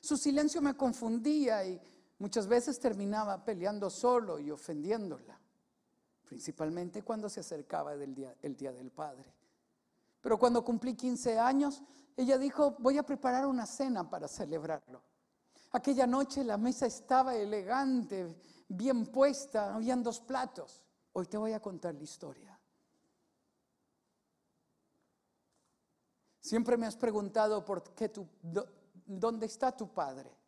[0.00, 1.80] Su silencio me confundía y
[2.22, 5.36] Muchas veces terminaba peleando solo y ofendiéndola,
[6.22, 9.34] principalmente cuando se acercaba el día, el día del Padre.
[10.20, 11.82] Pero cuando cumplí 15 años,
[12.16, 15.02] ella dijo, voy a preparar una cena para celebrarlo.
[15.72, 18.36] Aquella noche la mesa estaba elegante,
[18.68, 20.80] bien puesta, habían dos platos.
[21.14, 22.56] Hoy te voy a contar la historia.
[26.40, 28.12] Siempre me has preguntado por qué
[29.06, 30.41] dónde está tu padre.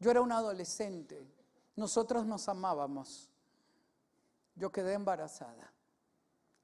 [0.00, 1.30] Yo era un adolescente,
[1.76, 3.30] nosotros nos amábamos.
[4.56, 5.72] Yo quedé embarazada.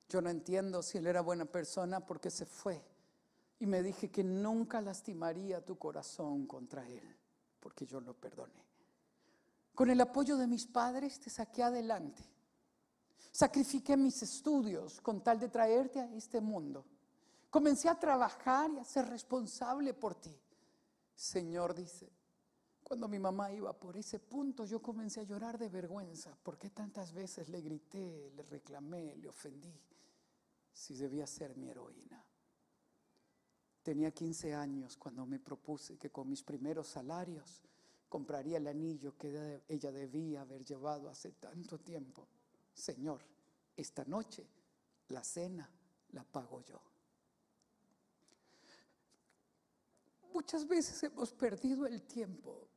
[0.09, 2.83] Yo no entiendo si él era buena persona porque se fue.
[3.59, 7.17] Y me dije que nunca lastimaría tu corazón contra él,
[7.61, 8.65] porque yo lo perdoné.
[9.75, 12.23] Con el apoyo de mis padres te saqué adelante.
[13.33, 16.87] Sacrifiqué mis estudios con tal de traerte a este mundo.
[17.51, 20.35] Comencé a trabajar y a ser responsable por ti.
[21.15, 22.11] Señor dice,
[22.87, 26.39] cuando mi mamá iba por ese punto, yo comencé a llorar de vergüenza.
[26.41, 29.77] porque tantas veces le grité, le reclamé, le ofendí?
[30.73, 32.25] Si debía ser mi heroína.
[33.83, 37.61] Tenía 15 años cuando me propuse que con mis primeros salarios
[38.09, 42.29] compraría el anillo que ella debía haber llevado hace tanto tiempo.
[42.73, 43.21] Señor,
[43.77, 44.47] esta noche
[45.09, 45.69] la cena
[46.13, 46.81] la pago yo.
[50.33, 52.69] Muchas veces hemos perdido el tiempo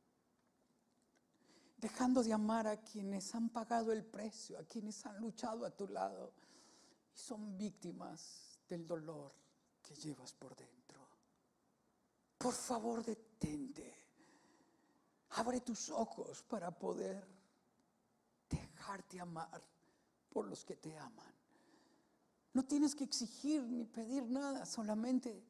[1.79, 5.87] dejando de amar a quienes han pagado el precio, a quienes han luchado a tu
[5.87, 6.33] lado
[7.13, 9.33] y son víctimas del dolor
[9.81, 11.07] que llevas por dentro.
[12.37, 13.95] Por favor, detente.
[15.31, 17.25] Abre tus ojos para poder
[18.49, 19.61] dejarte amar
[20.29, 21.33] por los que te aman.
[22.53, 25.45] No tienes que exigir ni pedir nada, solamente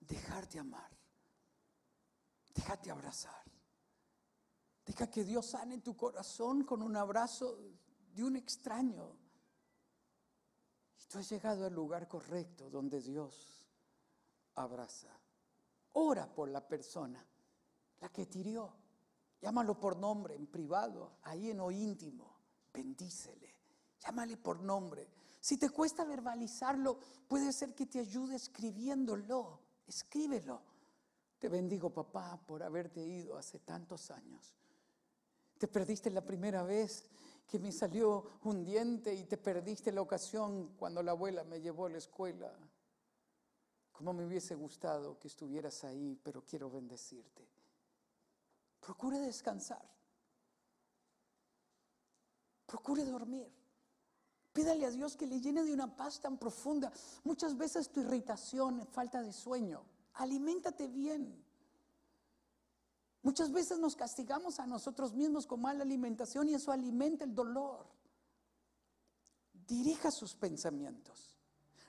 [0.00, 0.90] dejarte amar.
[2.54, 3.45] Déjate abrazar.
[4.86, 7.58] Deja que Dios sane tu corazón con un abrazo
[8.14, 9.16] de un extraño.
[11.00, 13.66] Y tú has llegado al lugar correcto donde Dios
[14.54, 15.10] abraza.
[15.94, 17.24] Ora por la persona,
[18.00, 18.72] la que te hirió.
[19.40, 22.36] Llámalo por nombre en privado, ahí en lo íntimo.
[22.72, 23.54] Bendícele.
[23.98, 25.10] Llámale por nombre.
[25.40, 29.60] Si te cuesta verbalizarlo, puede ser que te ayude escribiéndolo.
[29.86, 30.62] Escríbelo.
[31.38, 34.56] Te bendigo, papá, por haberte ido hace tantos años.
[35.58, 37.04] Te perdiste la primera vez
[37.46, 41.86] que me salió un diente y te perdiste la ocasión cuando la abuela me llevó
[41.86, 42.52] a la escuela.
[43.92, 47.48] Como me hubiese gustado que estuvieras ahí, pero quiero bendecirte.
[48.80, 49.82] Procure descansar.
[52.66, 53.50] Procure dormir.
[54.52, 56.92] Pídale a Dios que le llene de una paz tan profunda.
[57.24, 59.84] Muchas veces tu irritación, falta de sueño.
[60.14, 61.45] Aliméntate bien.
[63.26, 67.84] Muchas veces nos castigamos a nosotros mismos con mala alimentación y eso alimenta el dolor.
[69.66, 71.36] Dirija sus pensamientos.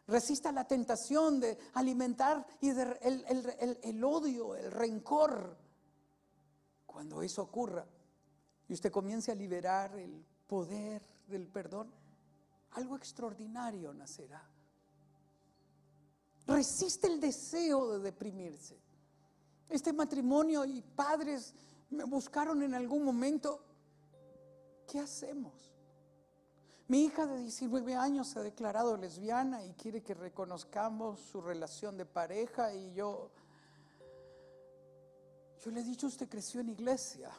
[0.07, 5.55] Resista la tentación de alimentar y el, el odio, el rencor.
[6.87, 7.85] Cuando eso ocurra
[8.67, 11.93] y usted comience a liberar el poder del perdón,
[12.71, 14.43] algo extraordinario nacerá.
[16.47, 18.86] Resiste el deseo de deprimirse.
[19.69, 21.53] Este matrimonio y padres
[21.89, 23.63] me buscaron en algún momento.
[24.87, 25.53] ¿Qué hacemos?
[26.87, 31.97] Mi hija de 19 años se ha declarado lesbiana y quiere que reconozcamos su relación
[31.97, 33.29] de pareja y yo,
[35.65, 37.29] yo le he dicho, usted creció en iglesia.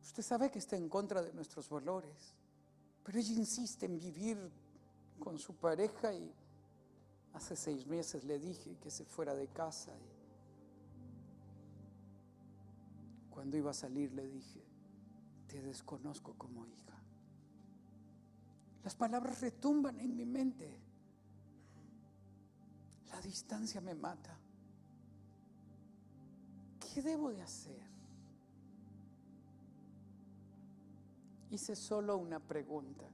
[0.00, 2.34] Usted sabe que está en contra de nuestros valores,
[3.04, 4.50] pero ella insiste en vivir
[5.18, 6.32] con su pareja y
[7.34, 10.22] Hace seis meses le dije que se fuera de casa y
[13.30, 14.62] cuando iba a salir le dije,
[15.48, 17.02] te desconozco como hija.
[18.84, 20.80] Las palabras retumban en mi mente.
[23.10, 24.38] La distancia me mata.
[26.80, 27.80] ¿Qué debo de hacer?
[31.50, 33.06] Hice solo una pregunta.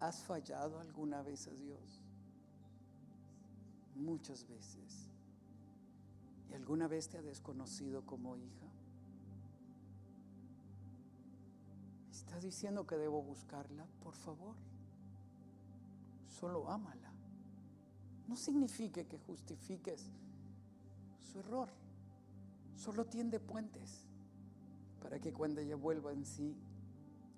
[0.00, 2.05] ¿Has fallado alguna vez a Dios?
[3.96, 5.08] Muchas veces.
[6.50, 8.66] ¿Y alguna vez te ha desconocido como hija?
[12.10, 13.86] ¿Estás diciendo que debo buscarla?
[14.02, 14.54] Por favor,
[16.28, 17.12] solo ámala.
[18.28, 20.10] No signifique que justifiques
[21.22, 21.68] su error.
[22.76, 24.06] Solo tiende puentes
[25.00, 26.56] para que cuando ella vuelva en sí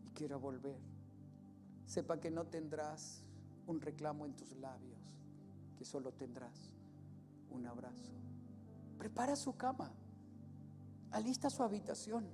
[0.05, 0.81] y quiera volver,
[1.87, 3.23] sepa que no tendrás
[3.67, 5.18] un reclamo en tus labios
[5.79, 6.75] que solo tendrás
[7.51, 8.13] un abrazo.
[8.99, 9.93] Prepara su cama,
[11.13, 12.27] alista su habitación,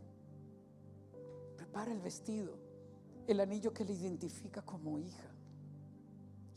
[1.54, 2.58] prepara el vestido,
[3.26, 5.28] el anillo que le identifica como hija.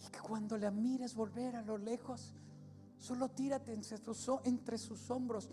[0.06, 2.34] Y que cuando la mires volver a lo lejos,
[2.98, 5.50] solo tírate entre sus, entre sus hombros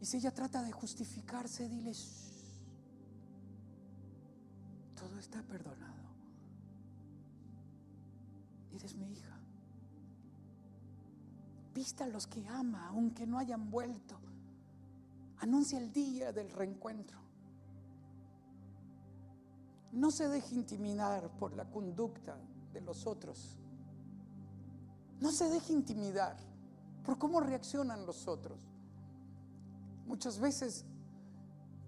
[0.00, 1.92] Y si ella trata de justificarse, dile,
[4.96, 6.08] todo está perdonado.
[8.72, 9.37] Eres mi hija.
[11.78, 14.18] Vista a los que ama, aunque no hayan vuelto.
[15.38, 17.20] Anuncia el día del reencuentro.
[19.92, 22.36] No se deje intimidar por la conducta
[22.72, 23.60] de los otros.
[25.20, 26.36] No se deje intimidar
[27.04, 28.58] por cómo reaccionan los otros.
[30.04, 30.84] Muchas veces,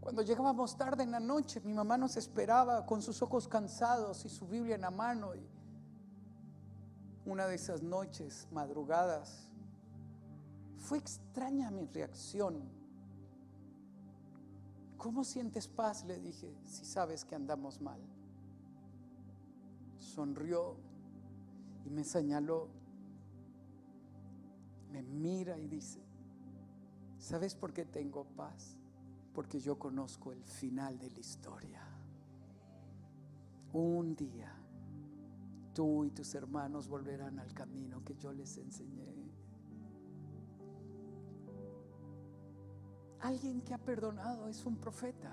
[0.01, 4.29] cuando llegábamos tarde en la noche, mi mamá nos esperaba con sus ojos cansados y
[4.29, 5.35] su Biblia en la mano.
[5.35, 5.45] Y
[7.27, 9.50] una de esas noches, madrugadas,
[10.81, 12.59] fue extraña mi reacción.
[14.97, 16.05] ¿Cómo sientes paz?
[16.05, 18.01] Le dije, si sabes que andamos mal.
[19.99, 20.77] Sonrió
[21.85, 22.69] y me señaló,
[24.91, 26.03] me mira y dice,
[27.19, 28.77] ¿sabes por qué tengo paz?
[29.35, 31.83] Porque yo conozco el final de la historia.
[33.73, 34.53] Un día
[35.75, 39.30] tú y tus hermanos volverán al camino que yo les enseñé.
[43.21, 45.31] Alguien que ha perdonado es un profeta,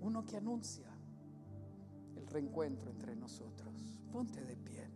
[0.00, 0.86] uno que anuncia
[2.16, 3.74] el reencuentro entre nosotros.
[4.12, 4.88] Ponte de pie.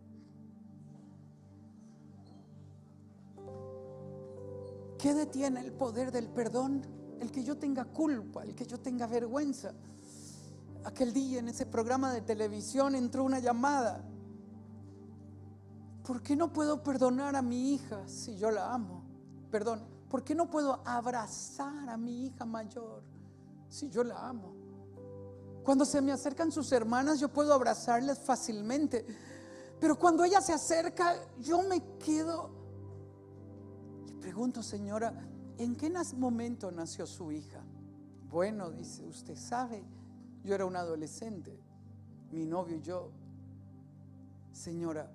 [4.97, 6.81] ¿Qué detiene el poder del perdón?
[7.19, 9.73] El que yo tenga culpa, el que yo tenga vergüenza.
[10.85, 14.03] Aquel día en ese programa de televisión entró una llamada.
[16.05, 19.03] ¿Por qué no puedo perdonar a mi hija si yo la amo?
[19.51, 23.03] Perdón, ¿por qué no puedo abrazar a mi hija mayor
[23.69, 24.53] si yo la amo?
[25.63, 29.05] Cuando se me acercan sus hermanas, yo puedo abrazarles fácilmente.
[29.79, 32.49] Pero cuando ella se acerca, yo me quedo.
[34.07, 35.13] Le pregunto, señora,
[35.57, 37.61] ¿en qué momento nació su hija?
[38.29, 39.83] Bueno, dice, usted sabe,
[40.43, 41.59] yo era un adolescente,
[42.31, 43.11] mi novio y yo.
[44.53, 45.11] Señora,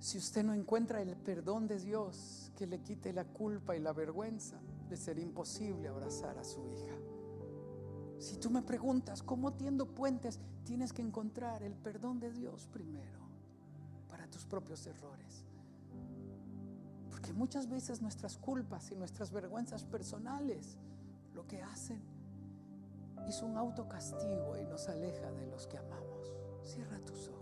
[0.00, 3.92] si usted no encuentra el perdón de Dios que le quite la culpa y la
[3.92, 6.96] vergüenza, de ser imposible abrazar a su hija.
[8.18, 13.20] Si tú me preguntas cómo tiendo puentes, tienes que encontrar el perdón de Dios primero
[14.08, 15.44] para tus propios errores.
[17.08, 20.76] Porque muchas veces nuestras culpas y nuestras vergüenzas personales
[21.34, 22.02] lo que hacen
[23.28, 26.32] es un autocastigo y nos aleja de los que amamos.
[26.62, 27.39] Cierra tus ojos.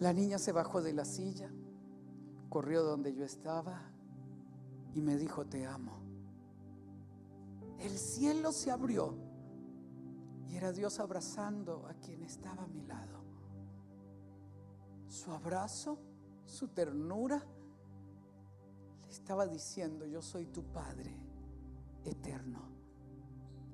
[0.00, 1.50] La niña se bajó de la silla,
[2.48, 3.80] corrió donde yo estaba
[4.94, 5.98] y me dijo, te amo.
[7.78, 9.16] El cielo se abrió
[10.46, 13.24] y era Dios abrazando a quien estaba a mi lado.
[15.08, 15.98] Su abrazo,
[16.44, 17.42] su ternura
[19.08, 21.14] estaba diciendo, yo soy tu Padre
[22.04, 22.60] eterno.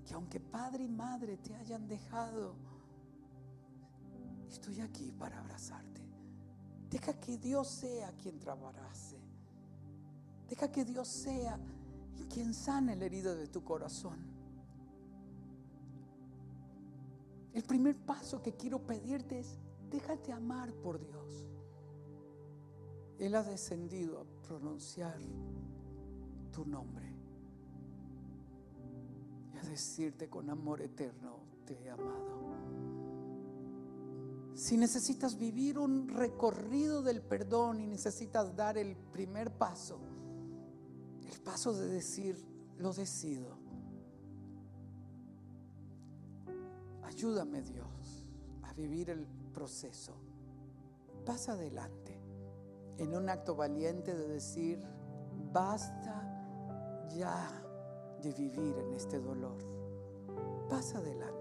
[0.07, 2.55] Que aunque padre y madre te hayan dejado,
[4.49, 5.84] estoy aquí para abrazarte.
[6.95, 9.19] Deja que Dios sea quien te abrace.
[10.49, 11.59] Deja que Dios sea
[12.33, 14.17] quien sane el herido de tu corazón.
[17.53, 19.59] El primer paso que quiero pedirte es,
[19.91, 21.49] déjate amar por Dios.
[23.19, 25.19] Él ha descendido a pronunciar
[26.53, 27.13] tu nombre
[29.53, 32.84] y a decirte con amor eterno, te he amado.
[34.55, 39.99] Si necesitas vivir un recorrido del perdón y necesitas dar el primer paso,
[41.29, 42.37] el paso de decir,
[42.79, 43.59] lo decido.
[47.03, 48.27] Ayúdame Dios
[48.63, 50.15] a vivir el proceso.
[51.27, 52.21] Pasa adelante
[52.99, 54.81] en un acto valiente de decir,
[55.53, 57.51] basta ya
[58.23, 59.59] de vivir en este dolor.
[60.69, 61.34] Pasa adelante.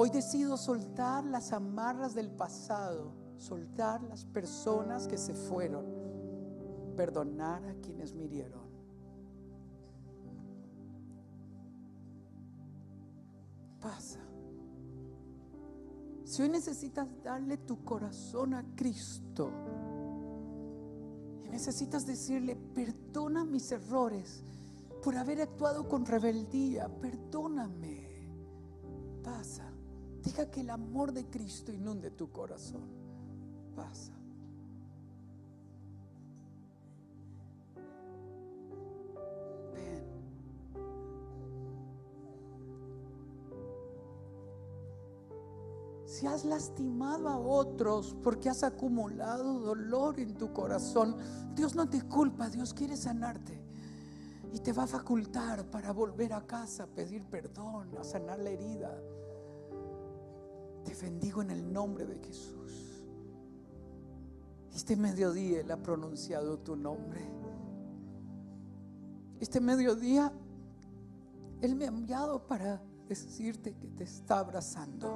[0.00, 5.86] Hoy decido soltar las amarras del pasado, soltar las personas que se fueron,
[6.96, 8.62] perdonar a quienes mirieron.
[13.80, 14.20] Pasa.
[16.22, 19.50] Si hoy necesitas darle tu corazón a Cristo,
[21.50, 24.44] necesitas decirle, perdona mis errores
[25.02, 28.06] por haber actuado con rebeldía, perdóname.
[29.24, 29.72] Pasa.
[30.22, 32.82] Deja que el amor de Cristo inunde tu corazón.
[33.76, 34.12] Pasa.
[39.72, 40.04] Ven.
[46.04, 51.16] Si has lastimado a otros porque has acumulado dolor en tu corazón,
[51.54, 53.62] Dios no te culpa, Dios quiere sanarte.
[54.52, 58.98] Y te va a facultar para volver a casa, pedir perdón, a sanar la herida.
[60.88, 63.02] Te bendigo en el nombre de Jesús.
[64.74, 67.20] Este mediodía Él ha pronunciado tu nombre.
[69.38, 70.32] Este mediodía
[71.60, 75.14] Él me ha enviado para decirte que te está abrazando.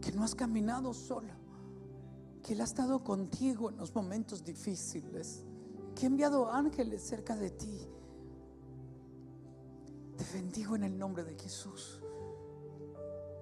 [0.00, 1.32] Que no has caminado solo.
[2.44, 5.42] Que Él ha estado contigo en los momentos difíciles.
[5.96, 7.88] Que ha enviado ángeles cerca de ti.
[10.16, 12.03] Te bendigo en el nombre de Jesús.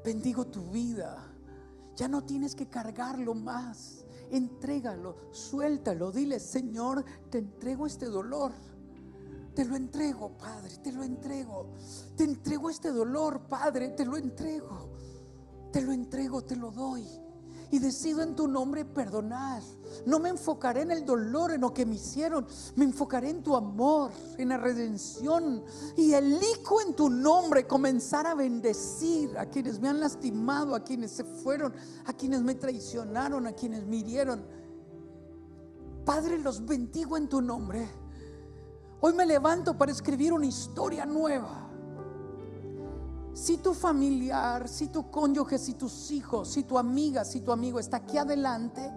[0.04, 1.32] Bendigo tu vida.
[1.96, 4.04] Ya no tienes que cargarlo más.
[4.30, 6.10] Entrégalo, suéltalo.
[6.10, 8.52] Dile, Señor, te entrego este dolor.
[9.54, 11.74] Te lo entrego, Padre, te lo entrego.
[12.16, 14.90] Te entrego este dolor, Padre, te lo entrego.
[15.72, 17.21] Te lo entrego, te lo doy
[17.72, 19.62] y decido en tu nombre perdonar.
[20.04, 22.46] No me enfocaré en el dolor, en lo que me hicieron.
[22.76, 25.64] Me enfocaré en tu amor, en la redención.
[25.96, 31.12] Y elijo en tu nombre comenzar a bendecir a quienes me han lastimado, a quienes
[31.12, 31.72] se fueron,
[32.04, 34.44] a quienes me traicionaron, a quienes me hirieron.
[36.04, 37.88] Padre, los bendigo en tu nombre.
[39.00, 41.71] Hoy me levanto para escribir una historia nueva.
[43.34, 47.78] Si tu familiar, si tu cónyuge, si tus hijos, si tu amiga, si tu amigo
[47.78, 48.92] está aquí adelante,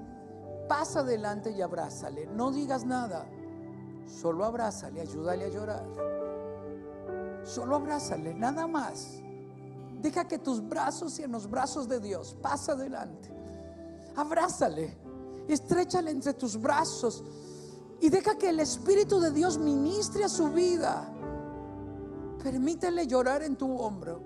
[0.68, 2.28] pasa adelante y abrázale.
[2.28, 3.26] No digas nada,
[4.06, 5.86] solo abrázale, ayúdale a llorar.
[7.44, 9.22] Solo abrázale, nada más.
[10.02, 12.36] Deja que tus brazos sean los brazos de Dios.
[12.42, 13.32] Pasa adelante.
[14.16, 14.98] Abrázale,
[15.48, 17.24] estrechale entre tus brazos
[18.02, 21.12] y deja que el Espíritu de Dios ministre a su vida.
[22.46, 24.22] Permítele llorar en tu hombro.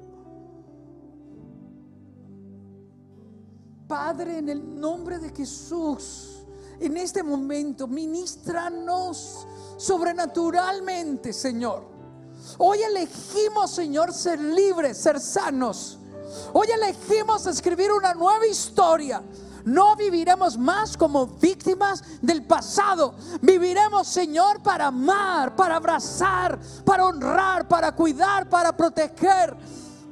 [3.88, 6.44] Padre, en el nombre de Jesús,
[6.82, 9.48] en este momento, ministranos
[9.78, 11.86] sobrenaturalmente, Señor.
[12.58, 15.98] Hoy elegimos, Señor, ser libres, ser sanos.
[16.52, 19.24] Hoy elegimos escribir una nueva historia
[19.70, 23.14] no viviremos más como víctimas del pasado.
[23.42, 29.56] Viviremos, Señor, para amar, para abrazar, para honrar, para cuidar, para proteger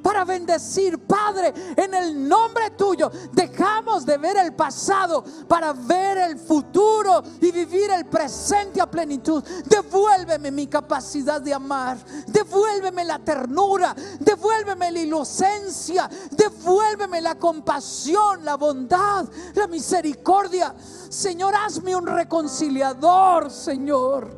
[0.02, 0.98] para bendecir.
[0.98, 7.50] Padre, en el nombre tuyo, dejamos de ver el pasado para ver el futuro y
[7.50, 9.42] vivir el presente a plenitud.
[9.64, 11.98] Devuélveme mi capacidad de amar.
[12.26, 13.94] Devuélveme la ternura.
[14.20, 16.08] Devuélveme la inocencia.
[16.30, 20.74] Devuélveme la compasión, la bondad, la misericordia.
[21.08, 24.36] Señor, hazme un reconciliador, Señor,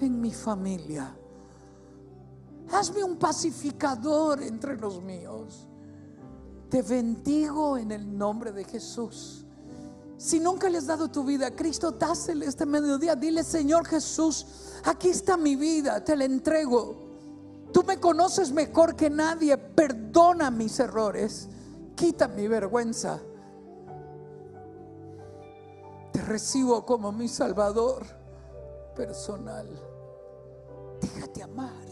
[0.00, 1.16] en mi familia.
[2.72, 5.66] Hazme un pacificador entre los míos.
[6.68, 9.44] Te bendigo en el nombre de Jesús.
[10.16, 13.14] Si nunca le has dado tu vida a Cristo, dásele este mediodía.
[13.14, 14.46] Dile, Señor Jesús,
[14.84, 17.06] aquí está mi vida, te la entrego.
[17.72, 19.56] Tú me conoces mejor que nadie.
[19.58, 21.48] Perdona mis errores.
[21.94, 23.20] Quita mi vergüenza.
[26.12, 28.06] Te recibo como mi Salvador
[28.94, 29.68] personal.
[31.00, 31.85] Déjate amar.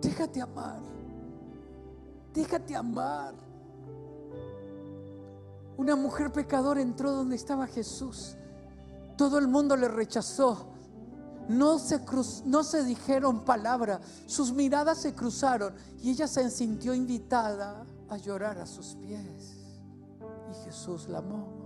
[0.00, 0.80] Déjate amar.
[2.32, 3.34] Déjate amar.
[5.76, 8.36] Una mujer pecadora entró donde estaba Jesús.
[9.16, 10.66] Todo el mundo le rechazó.
[11.48, 12.00] No se,
[12.44, 14.00] no se dijeron palabra.
[14.26, 19.56] Sus miradas se cruzaron y ella se sintió invitada a llorar a sus pies.
[20.50, 21.60] Y Jesús la amó.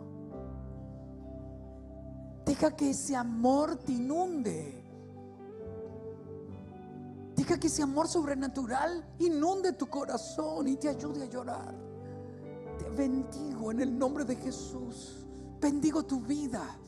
[2.46, 4.83] Deja que ese amor te inunde.
[7.34, 11.74] Deja que ese amor sobrenatural inunde tu corazón y te ayude a llorar.
[12.78, 15.26] Te bendigo en el nombre de Jesús.
[15.60, 16.78] Bendigo tu vida.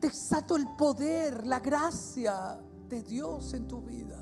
[0.00, 2.58] Te exato el poder, la gracia
[2.88, 4.21] de Dios en tu vida.